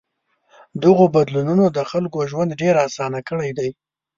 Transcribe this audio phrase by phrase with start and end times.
[0.83, 3.69] دغو بدلونونو د خلکو ژوند ډېر آسان کړی دی.